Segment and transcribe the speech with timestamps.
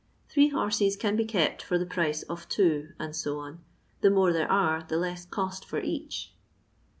[0.29, 3.63] Three horses can be kept for the price of two, and so on;
[3.99, 6.33] the more there are, the less cost for each.